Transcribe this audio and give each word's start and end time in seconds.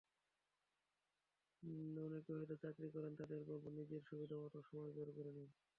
অনেকে 2.01 2.31
হয়তো 2.33 2.55
চাকরি 2.63 2.87
করেন, 2.95 3.13
তাঁদের 3.15 3.41
বলব, 3.47 3.63
নিজের 3.77 4.01
সুবিধামতো 4.07 4.59
সময় 4.67 4.91
বের 4.95 5.09
করে 5.15 5.31
নিন। 5.33 5.49